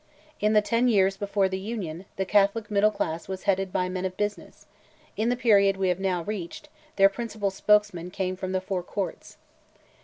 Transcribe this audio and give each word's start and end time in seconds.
In 0.39 0.53
the 0.53 0.63
ten 0.63 0.87
years 0.87 1.15
before 1.15 1.47
the 1.47 1.59
Union, 1.59 2.05
the 2.15 2.25
Catholic 2.25 2.71
middle 2.71 2.89
class 2.89 3.27
was 3.27 3.43
headed 3.43 3.71
by 3.71 3.87
men 3.87 4.03
of 4.03 4.17
business; 4.17 4.65
in 5.15 5.29
the 5.29 5.35
period 5.35 5.77
we 5.77 5.89
have 5.89 5.99
now 5.99 6.23
reached, 6.23 6.69
their 6.95 7.07
principal 7.07 7.51
spokesmen 7.51 8.09
came 8.09 8.35
from 8.35 8.51
"the 8.51 8.61
Four 8.61 8.81
Courts." 8.81 9.37